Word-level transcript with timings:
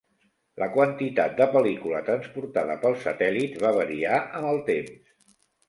La 0.61 0.67
quantitat 0.77 1.35
de 1.41 1.47
pel·lícula 1.57 2.01
transportada 2.09 2.79
pels 2.87 3.05
satèl·lits 3.11 3.63
va 3.67 3.75
variar 3.79 4.17
amb 4.43 4.51
el 4.57 4.61
temps. 4.75 5.01